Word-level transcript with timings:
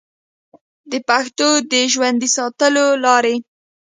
د 0.91 0.93
پښتو 1.09 1.47
د 1.71 1.73
ژوندي 1.93 2.29
ساتلو 2.37 2.85
لارې 3.05 3.35